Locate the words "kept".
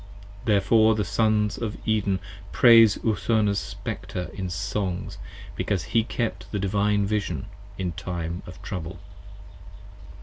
6.03-6.51